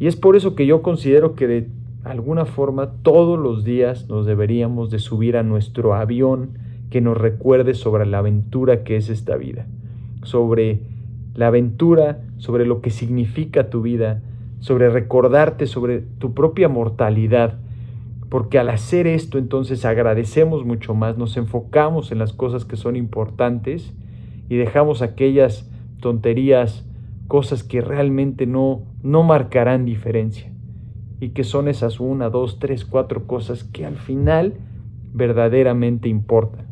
Y 0.00 0.06
es 0.08 0.16
por 0.16 0.34
eso 0.34 0.56
que 0.56 0.66
yo 0.66 0.82
considero 0.82 1.34
que 1.34 1.46
de 1.46 1.68
alguna 2.02 2.46
forma 2.46 2.90
todos 3.02 3.38
los 3.38 3.64
días 3.64 4.08
nos 4.08 4.26
deberíamos 4.26 4.90
de 4.90 4.98
subir 4.98 5.36
a 5.36 5.44
nuestro 5.44 5.94
avión 5.94 6.58
que 6.90 7.00
nos 7.00 7.16
recuerde 7.16 7.74
sobre 7.74 8.06
la 8.06 8.18
aventura 8.18 8.82
que 8.82 8.96
es 8.96 9.08
esta 9.08 9.36
vida, 9.36 9.66
sobre 10.24 10.80
la 11.34 11.46
aventura, 11.46 12.22
sobre 12.38 12.66
lo 12.66 12.80
que 12.80 12.90
significa 12.90 13.70
tu 13.70 13.82
vida, 13.82 14.20
sobre 14.62 14.90
recordarte 14.90 15.66
sobre 15.66 15.98
tu 15.98 16.34
propia 16.34 16.68
mortalidad, 16.68 17.58
porque 18.28 18.60
al 18.60 18.70
hacer 18.70 19.08
esto 19.08 19.36
entonces 19.36 19.84
agradecemos 19.84 20.64
mucho 20.64 20.94
más, 20.94 21.18
nos 21.18 21.36
enfocamos 21.36 22.12
en 22.12 22.20
las 22.20 22.32
cosas 22.32 22.64
que 22.64 22.76
son 22.76 22.94
importantes 22.94 23.92
y 24.48 24.54
dejamos 24.56 25.02
aquellas 25.02 25.68
tonterías, 26.00 26.86
cosas 27.26 27.64
que 27.64 27.80
realmente 27.80 28.46
no, 28.46 28.82
no 29.02 29.24
marcarán 29.24 29.84
diferencia 29.84 30.52
y 31.18 31.30
que 31.30 31.42
son 31.42 31.66
esas 31.66 31.98
una, 31.98 32.30
dos, 32.30 32.60
tres, 32.60 32.84
cuatro 32.84 33.26
cosas 33.26 33.64
que 33.64 33.84
al 33.84 33.96
final 33.96 34.54
verdaderamente 35.12 36.08
importan. 36.08 36.66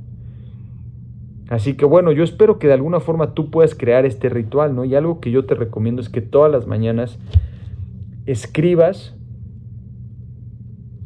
Así 1.48 1.74
que 1.74 1.84
bueno, 1.84 2.12
yo 2.12 2.22
espero 2.22 2.60
que 2.60 2.68
de 2.68 2.74
alguna 2.74 3.00
forma 3.00 3.34
tú 3.34 3.50
puedas 3.50 3.74
crear 3.74 4.06
este 4.06 4.28
ritual, 4.28 4.76
¿no? 4.76 4.84
Y 4.84 4.94
algo 4.94 5.18
que 5.18 5.32
yo 5.32 5.44
te 5.44 5.56
recomiendo 5.56 6.00
es 6.00 6.08
que 6.08 6.20
todas 6.20 6.52
las 6.52 6.68
mañanas 6.68 7.18
escribas 8.30 9.14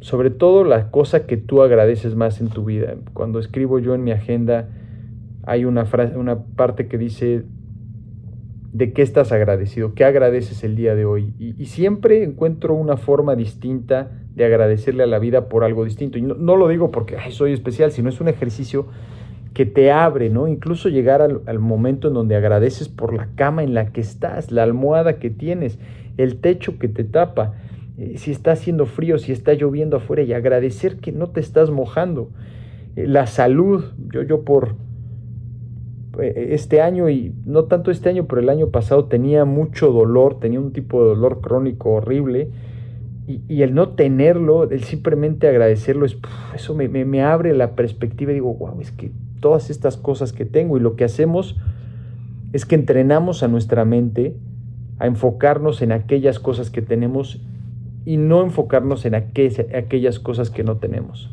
sobre 0.05 0.29
todo 0.29 0.65
la 0.65 0.91
cosa 0.91 1.27
que 1.27 1.39
tú 1.39 1.63
agradeces 1.63 2.15
más 2.15 2.39
en 2.43 2.49
tu 2.49 2.67
vida. 2.67 2.97
Cuando 3.15 3.39
escribo 3.39 3.79
yo 3.79 3.95
en 3.95 4.05
mi 4.05 4.11
agenda 4.11 4.69
hay 5.45 5.65
una 5.65 5.87
frase, 5.87 6.19
una 6.19 6.45
parte 6.45 6.89
que 6.89 6.99
dice 6.99 7.45
de 8.75 8.93
qué 8.93 9.01
estás 9.01 9.33
agradecido, 9.33 9.95
qué 9.95 10.05
agradeces 10.05 10.63
el 10.63 10.77
día 10.77 10.95
de 10.95 11.07
hoy. 11.07 11.33
Y, 11.39 11.65
siempre 11.67 12.23
encuentro 12.23 12.75
una 12.75 12.99
forma 12.99 13.35
distinta 13.35 14.11
de 14.35 14.45
agradecerle 14.45 15.05
a 15.05 15.07
la 15.07 15.19
vida 15.19 15.49
por 15.49 15.65
algo 15.65 15.87
distinto. 15.87 16.19
Y 16.19 16.23
no, 16.23 16.35
lo 16.57 16.69
digo 16.69 16.91
porque 16.91 17.17
soy 17.31 17.53
especial, 17.53 17.91
sino 17.91 18.11
es 18.11 18.21
un 18.21 18.29
ejercicio 18.29 18.89
que 19.55 19.65
te 19.65 19.91
abre, 19.91 20.29
¿no? 20.29 20.49
Incluso 20.49 20.91
llegar 20.91 21.23
al, 21.23 21.41
al 21.47 21.61
momento 21.61 22.09
en 22.09 22.15
donde 22.15 22.37
agradeces 22.37 22.91
por 22.91 23.15
la 23.15 23.29
cama 23.37 23.63
en 23.63 23.73
la 23.73 23.87
que 23.93 24.03
estás, 24.03 24.51
la 24.51 24.65
almohada 24.65 25.19
que 25.19 25.31
tienes, 25.31 25.79
el 26.17 26.37
techo 26.37 26.79
que 26.79 26.89
te 26.89 27.05
tapa, 27.05 27.55
eh, 27.99 28.15
si 28.17 28.31
está 28.31 28.53
haciendo 28.53 28.87
frío, 28.87 29.19
si 29.19 29.33
está 29.33 29.55
lloviendo 29.55 29.97
afuera 29.97 30.23
y 30.23 30.33
agradecer 30.33 30.97
que 30.97 31.13
no 31.13 31.31
te 31.31 31.41
estás 31.41 31.71
mojando. 31.71 32.31
Eh, 32.97 33.07
la 33.07 33.27
salud, 33.27 33.85
yo, 34.13 34.23
yo 34.23 34.43
por 34.43 34.77
eh, 36.21 36.49
este 36.51 36.81
año 36.81 37.09
y 37.09 37.33
no 37.45 37.65
tanto 37.65 37.91
este 37.91 38.09
año, 38.09 38.27
pero 38.27 38.41
el 38.41 38.49
año 38.49 38.69
pasado 38.69 39.07
tenía 39.07 39.45
mucho 39.45 39.93
dolor, 39.93 40.41
tenía 40.41 40.61
un 40.61 40.73
tipo 40.73 41.03
de 41.03 41.09
dolor 41.11 41.41
crónico 41.41 41.91
horrible. 41.91 42.51
Y, 43.27 43.63
el 43.63 43.73
no 43.73 43.89
tenerlo, 43.93 44.71
el 44.71 44.85
simplemente 44.85 45.49
agradecerlo, 45.49 46.05
es, 46.05 46.19
eso 46.55 46.75
me, 46.75 46.89
me, 46.89 47.23
abre 47.23 47.55
la 47.55 47.75
perspectiva 47.75 48.33
y 48.33 48.35
digo, 48.35 48.53
wow, 48.53 48.79
es 48.83 48.91
que 48.91 49.13
todas 49.41 49.71
estas 49.71 49.97
cosas 49.97 50.35
que 50.35 50.45
tengo 50.45 50.77
y 50.77 50.81
lo 50.81 50.95
que 50.95 51.05
hacemos 51.05 51.57
es 52.53 52.67
que 52.67 52.75
entrenamos 52.75 53.43
a 53.43 53.49
nuestra 53.49 53.87
mente 53.87 54.37
a 54.99 55.07
enfocarnos 55.07 55.83
en 55.83 55.93
aquellas 55.93 56.39
cosas 56.39 56.71
que 56.71 56.83
tenemos 56.83 57.41
y 58.05 58.17
no 58.17 58.43
enfocarnos 58.43 59.07
en 59.07 59.15
aquellas 59.15 60.19
cosas 60.19 60.51
que 60.51 60.65
no 60.65 60.77
tenemos. 60.77 61.31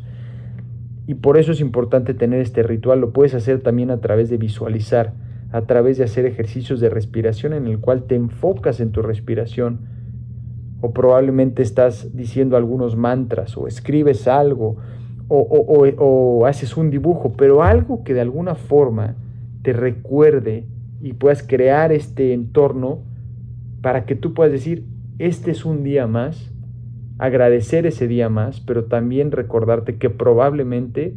Y 1.06 1.14
por 1.14 1.36
eso 1.36 1.52
es 1.52 1.60
importante 1.60 2.14
tener 2.14 2.40
este 2.40 2.62
ritual. 2.62 3.00
Lo 3.00 3.12
puedes 3.12 3.34
hacer 3.34 3.60
también 3.60 3.90
a 3.90 4.00
través 4.00 4.30
de 4.30 4.36
visualizar, 4.36 5.12
a 5.50 5.62
través 5.62 5.98
de 5.98 6.04
hacer 6.04 6.24
ejercicios 6.26 6.80
de 6.80 6.88
respiración 6.88 7.52
en 7.52 7.66
el 7.66 7.78
cual 7.78 8.04
te 8.04 8.14
enfocas 8.14 8.80
en 8.80 8.92
tu 8.92 9.02
respiración. 9.02 9.80
O 10.80 10.92
probablemente 10.92 11.62
estás 11.62 12.16
diciendo 12.16 12.56
algunos 12.56 12.96
mantras 12.96 13.56
o 13.56 13.68
escribes 13.68 14.26
algo 14.26 14.76
o, 15.28 15.86
o, 15.98 16.46
haces 16.46 16.76
un 16.76 16.90
dibujo, 16.90 17.32
pero 17.36 17.62
algo 17.62 18.04
que 18.04 18.14
de 18.14 18.20
alguna 18.20 18.54
forma 18.54 19.14
te 19.62 19.72
recuerde 19.72 20.66
y 21.00 21.14
puedas 21.14 21.42
crear 21.42 21.92
este 21.92 22.32
entorno 22.34 22.98
para 23.82 24.06
que 24.06 24.14
tú 24.14 24.32
puedas 24.32 24.52
decir, 24.52 24.84
este 25.18 25.50
es 25.50 25.64
un 25.64 25.82
día 25.82 26.06
más, 26.06 26.50
agradecer 27.18 27.84
ese 27.84 28.08
día 28.08 28.28
más, 28.28 28.60
pero 28.60 28.84
también 28.84 29.30
recordarte 29.30 29.96
que 29.96 30.08
probablemente 30.08 31.14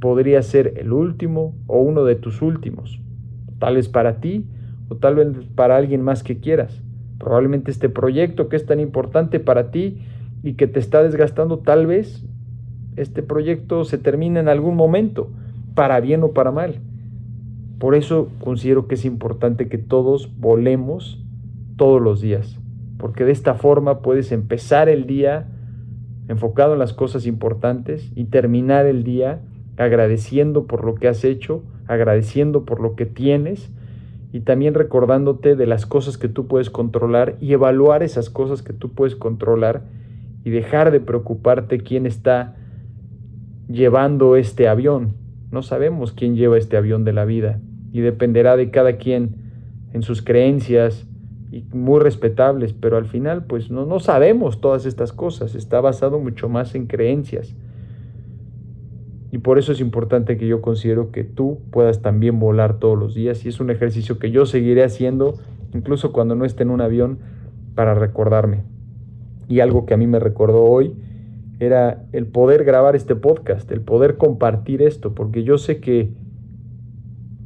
podría 0.00 0.42
ser 0.42 0.74
el 0.76 0.92
último 0.92 1.54
o 1.66 1.80
uno 1.80 2.04
de 2.04 2.16
tus 2.16 2.42
últimos, 2.42 3.00
tal 3.58 3.76
vez 3.76 3.88
para 3.88 4.20
ti 4.20 4.46
o 4.88 4.96
tal 4.96 5.14
vez 5.14 5.28
para 5.54 5.76
alguien 5.76 6.02
más 6.02 6.22
que 6.22 6.38
quieras. 6.38 6.82
Probablemente 7.18 7.70
este 7.70 7.88
proyecto 7.88 8.48
que 8.48 8.56
es 8.56 8.66
tan 8.66 8.80
importante 8.80 9.40
para 9.40 9.70
ti 9.70 10.02
y 10.42 10.54
que 10.54 10.66
te 10.66 10.80
está 10.80 11.02
desgastando, 11.02 11.58
tal 11.58 11.86
vez 11.86 12.26
este 12.96 13.22
proyecto 13.22 13.84
se 13.84 13.98
termine 13.98 14.40
en 14.40 14.48
algún 14.48 14.74
momento, 14.74 15.30
para 15.74 16.00
bien 16.00 16.22
o 16.22 16.32
para 16.32 16.50
mal. 16.50 16.80
Por 17.78 17.94
eso 17.94 18.28
considero 18.40 18.88
que 18.88 18.94
es 18.94 19.04
importante 19.04 19.68
que 19.68 19.78
todos 19.78 20.30
volemos 20.38 21.24
todos 21.80 22.02
los 22.02 22.20
días, 22.20 22.60
porque 22.98 23.24
de 23.24 23.32
esta 23.32 23.54
forma 23.54 24.02
puedes 24.02 24.32
empezar 24.32 24.90
el 24.90 25.06
día 25.06 25.48
enfocado 26.28 26.74
en 26.74 26.78
las 26.78 26.92
cosas 26.92 27.24
importantes 27.24 28.12
y 28.14 28.26
terminar 28.26 28.84
el 28.84 29.02
día 29.02 29.40
agradeciendo 29.78 30.66
por 30.66 30.84
lo 30.84 30.96
que 30.96 31.08
has 31.08 31.24
hecho, 31.24 31.62
agradeciendo 31.86 32.66
por 32.66 32.80
lo 32.80 32.96
que 32.96 33.06
tienes 33.06 33.72
y 34.30 34.40
también 34.40 34.74
recordándote 34.74 35.56
de 35.56 35.64
las 35.64 35.86
cosas 35.86 36.18
que 36.18 36.28
tú 36.28 36.48
puedes 36.48 36.68
controlar 36.68 37.36
y 37.40 37.54
evaluar 37.54 38.02
esas 38.02 38.28
cosas 38.28 38.60
que 38.60 38.74
tú 38.74 38.92
puedes 38.92 39.16
controlar 39.16 39.84
y 40.44 40.50
dejar 40.50 40.90
de 40.90 41.00
preocuparte 41.00 41.78
quién 41.78 42.04
está 42.04 42.56
llevando 43.70 44.36
este 44.36 44.68
avión. 44.68 45.14
No 45.50 45.62
sabemos 45.62 46.12
quién 46.12 46.36
lleva 46.36 46.58
este 46.58 46.76
avión 46.76 47.04
de 47.04 47.14
la 47.14 47.24
vida 47.24 47.58
y 47.90 48.00
dependerá 48.00 48.58
de 48.58 48.70
cada 48.70 48.98
quien 48.98 49.36
en 49.94 50.02
sus 50.02 50.20
creencias, 50.20 51.06
y 51.50 51.64
muy 51.72 52.00
respetables, 52.00 52.72
pero 52.72 52.96
al 52.96 53.06
final 53.06 53.44
pues 53.44 53.70
no, 53.70 53.86
no 53.86 54.00
sabemos 54.00 54.60
todas 54.60 54.86
estas 54.86 55.12
cosas, 55.12 55.54
está 55.54 55.80
basado 55.80 56.18
mucho 56.18 56.48
más 56.48 56.74
en 56.74 56.86
creencias. 56.86 57.54
Y 59.32 59.38
por 59.38 59.58
eso 59.58 59.72
es 59.72 59.80
importante 59.80 60.36
que 60.36 60.48
yo 60.48 60.60
considero 60.60 61.12
que 61.12 61.22
tú 61.22 61.60
puedas 61.70 62.02
también 62.02 62.40
volar 62.40 62.78
todos 62.78 62.98
los 62.98 63.14
días 63.14 63.44
y 63.44 63.48
es 63.48 63.60
un 63.60 63.70
ejercicio 63.70 64.18
que 64.18 64.30
yo 64.30 64.44
seguiré 64.44 64.82
haciendo 64.82 65.34
incluso 65.72 66.12
cuando 66.12 66.34
no 66.34 66.44
esté 66.44 66.64
en 66.64 66.70
un 66.70 66.80
avión 66.80 67.18
para 67.74 67.94
recordarme. 67.94 68.62
Y 69.48 69.60
algo 69.60 69.86
que 69.86 69.94
a 69.94 69.96
mí 69.96 70.06
me 70.06 70.18
recordó 70.18 70.64
hoy 70.64 70.94
era 71.60 72.04
el 72.12 72.26
poder 72.26 72.64
grabar 72.64 72.96
este 72.96 73.14
podcast, 73.14 73.70
el 73.70 73.80
poder 73.80 74.16
compartir 74.16 74.82
esto, 74.82 75.14
porque 75.14 75.44
yo 75.44 75.58
sé 75.58 75.80
que 75.80 76.10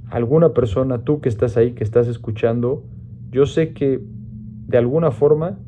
alguna 0.09 0.51
persona, 0.51 1.03
tú 1.03 1.21
que 1.21 1.29
estás 1.29 1.57
ahí, 1.57 1.73
que 1.73 1.83
estás 1.83 2.07
escuchando, 2.09 2.83
yo 3.35 3.47
sé 3.47 3.73
que 3.73 4.01
de 4.69 4.79
alguna 4.79 5.11
forma 5.11 5.59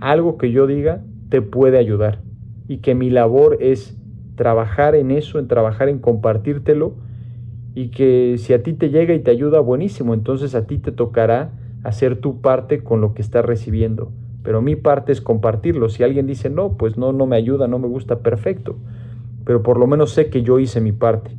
algo 0.00 0.38
que 0.38 0.52
yo 0.52 0.68
diga 0.68 1.02
te 1.28 1.42
puede 1.42 1.76
ayudar 1.76 2.22
y 2.68 2.78
que 2.78 2.94
mi 2.94 3.10
labor 3.10 3.58
es 3.60 4.00
trabajar 4.36 4.94
en 4.94 5.10
eso, 5.10 5.40
en 5.40 5.48
trabajar 5.48 5.88
en 5.88 5.98
compartírtelo 5.98 6.94
y 7.74 7.88
que 7.88 8.36
si 8.38 8.52
a 8.52 8.62
ti 8.62 8.74
te 8.74 8.90
llega 8.90 9.12
y 9.12 9.18
te 9.18 9.32
ayuda, 9.32 9.58
buenísimo, 9.58 10.14
entonces 10.14 10.54
a 10.54 10.68
ti 10.68 10.78
te 10.78 10.92
tocará 10.92 11.50
hacer 11.82 12.20
tu 12.20 12.40
parte 12.40 12.84
con 12.84 13.00
lo 13.00 13.12
que 13.12 13.22
estás 13.22 13.44
recibiendo. 13.44 14.12
Pero 14.44 14.62
mi 14.62 14.76
parte 14.76 15.10
es 15.10 15.20
compartirlo. 15.20 15.88
Si 15.88 16.04
alguien 16.04 16.28
dice, 16.28 16.48
no, 16.48 16.76
pues 16.76 16.96
no, 16.96 17.12
no 17.12 17.26
me 17.26 17.34
ayuda, 17.34 17.66
no 17.66 17.80
me 17.80 17.88
gusta, 17.88 18.20
perfecto. 18.20 18.76
Pero 19.44 19.64
por 19.64 19.80
lo 19.80 19.88
menos 19.88 20.12
sé 20.12 20.30
que 20.30 20.42
yo 20.42 20.60
hice 20.60 20.80
mi 20.80 20.92
parte 20.92 21.32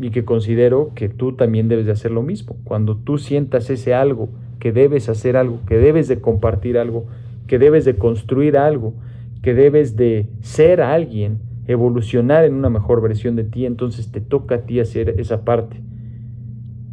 y 0.00 0.10
que 0.10 0.24
considero 0.24 0.90
que 0.94 1.08
tú 1.08 1.34
también 1.36 1.68
debes 1.68 1.86
de 1.86 1.92
hacer 1.92 2.10
lo 2.10 2.22
mismo. 2.22 2.56
Cuando 2.64 2.96
tú 2.96 3.18
sientas 3.18 3.70
ese 3.70 3.94
algo, 3.94 4.28
que 4.60 4.70
debes 4.70 5.08
hacer 5.08 5.36
algo, 5.36 5.58
que 5.66 5.78
debes 5.78 6.06
de 6.06 6.20
compartir 6.20 6.78
algo, 6.78 7.06
que 7.48 7.58
debes 7.58 7.84
de 7.84 7.96
construir 7.96 8.56
algo, 8.56 8.94
que 9.42 9.54
debes 9.54 9.96
de 9.96 10.28
ser 10.40 10.80
alguien, 10.80 11.38
evolucionar 11.66 12.44
en 12.44 12.54
una 12.54 12.70
mejor 12.70 13.00
versión 13.00 13.34
de 13.36 13.44
ti, 13.44 13.66
entonces 13.66 14.12
te 14.12 14.20
toca 14.20 14.56
a 14.56 14.60
ti 14.60 14.78
hacer 14.78 15.14
esa 15.18 15.44
parte. 15.44 15.80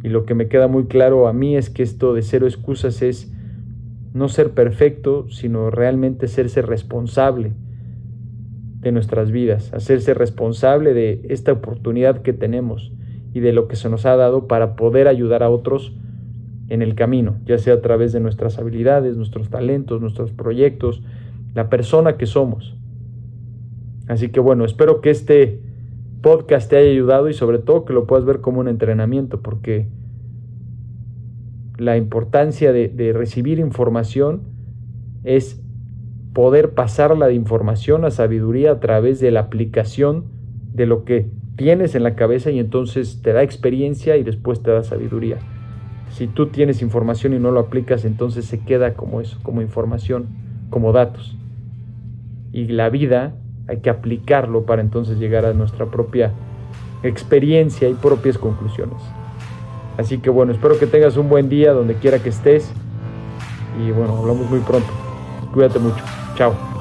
Y 0.02 0.08
lo 0.08 0.24
que 0.24 0.34
me 0.34 0.48
queda 0.48 0.66
muy 0.66 0.86
claro 0.86 1.28
a 1.28 1.32
mí 1.32 1.56
es 1.56 1.70
que 1.70 1.82
esto 1.82 2.14
de 2.14 2.22
cero 2.22 2.46
excusas 2.46 3.02
es 3.02 3.32
no 4.14 4.28
ser 4.28 4.50
perfecto, 4.50 5.28
sino 5.30 5.70
realmente 5.70 6.28
serse 6.28 6.62
responsable 6.62 7.52
de 8.80 8.92
nuestras 8.92 9.30
vidas, 9.30 9.72
hacerse 9.74 10.14
responsable 10.14 10.94
de 10.94 11.20
esta 11.28 11.52
oportunidad 11.52 12.22
que 12.22 12.32
tenemos 12.32 12.92
y 13.34 13.40
de 13.40 13.52
lo 13.52 13.68
que 13.68 13.76
se 13.76 13.90
nos 13.90 14.06
ha 14.06 14.16
dado 14.16 14.46
para 14.46 14.76
poder 14.76 15.08
ayudar 15.08 15.42
a 15.42 15.50
otros 15.50 15.94
en 16.68 16.82
el 16.82 16.94
camino, 16.94 17.36
ya 17.46 17.58
sea 17.58 17.74
a 17.74 17.80
través 17.80 18.12
de 18.12 18.20
nuestras 18.20 18.58
habilidades, 18.58 19.16
nuestros 19.16 19.48
talentos, 19.48 20.00
nuestros 20.00 20.32
proyectos, 20.32 21.02
la 21.54 21.70
persona 21.70 22.16
que 22.16 22.26
somos. 22.26 22.76
Así 24.06 24.28
que 24.28 24.40
bueno, 24.40 24.64
espero 24.64 25.00
que 25.00 25.10
este 25.10 25.60
podcast 26.22 26.70
te 26.70 26.76
haya 26.76 26.90
ayudado 26.90 27.28
y 27.28 27.34
sobre 27.34 27.58
todo 27.58 27.84
que 27.84 27.92
lo 27.92 28.06
puedas 28.06 28.24
ver 28.24 28.40
como 28.40 28.60
un 28.60 28.68
entrenamiento, 28.68 29.40
porque 29.40 29.86
la 31.78 31.96
importancia 31.96 32.72
de, 32.72 33.12
recibir 33.14 33.58
información 33.60 34.42
es 35.24 35.62
poder 36.32 36.74
pasarla 36.74 37.28
de 37.28 37.34
información 37.34 38.04
a 38.04 38.10
sabiduría 38.10 38.72
a 38.72 38.80
través 38.80 39.20
de 39.20 39.30
la 39.30 39.40
aplicación 39.40 40.24
de 40.72 40.86
lo 40.86 41.04
que 41.04 41.28
tienes 41.56 41.94
en 41.94 42.02
la 42.02 42.14
cabeza 42.14 42.50
y 42.50 42.58
entonces 42.58 43.20
te 43.22 43.32
da 43.32 43.42
experiencia 43.42 44.16
y 44.16 44.22
después 44.22 44.62
te 44.62 44.70
da 44.70 44.82
sabiduría. 44.82 45.38
Si 46.10 46.26
tú 46.26 46.46
tienes 46.46 46.82
información 46.82 47.34
y 47.34 47.38
no 47.38 47.50
lo 47.50 47.60
aplicas, 47.60 48.04
entonces 48.04 48.44
se 48.44 48.60
queda 48.60 48.94
como 48.94 49.20
eso, 49.20 49.38
como 49.42 49.62
información, 49.62 50.26
como 50.70 50.92
datos. 50.92 51.36
Y 52.52 52.66
la 52.66 52.88
vida 52.88 53.34
hay 53.68 53.78
que 53.78 53.90
aplicarlo 53.90 54.64
para 54.64 54.82
entonces 54.82 55.18
llegar 55.18 55.44
a 55.44 55.52
nuestra 55.52 55.86
propia 55.86 56.32
experiencia 57.02 57.88
y 57.88 57.94
propias 57.94 58.38
conclusiones. 58.38 59.00
Así 59.98 60.18
que 60.18 60.30
bueno, 60.30 60.52
espero 60.52 60.78
que 60.78 60.86
tengas 60.86 61.16
un 61.16 61.28
buen 61.28 61.48
día 61.48 61.72
donde 61.72 61.94
quiera 61.94 62.18
que 62.18 62.30
estés. 62.30 62.72
Y 63.84 63.90
bueno, 63.90 64.16
hablamos 64.16 64.48
muy 64.48 64.60
pronto. 64.60 64.88
Cuídate 65.52 65.78
mucho. 65.78 66.02
Chao. 66.36 66.77